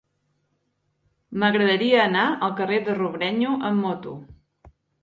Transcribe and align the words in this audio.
M'agradaria 1.43 2.01
anar 2.07 2.25
al 2.49 2.57
carrer 2.63 2.83
de 2.89 2.99
Robrenyo 2.99 3.57
amb 3.71 3.87
moto. 3.89 4.21